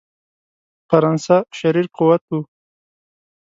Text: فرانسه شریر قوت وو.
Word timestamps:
فرانسه 0.89 1.37
شریر 1.57 1.87
قوت 1.97 2.23
وو. 2.27 2.39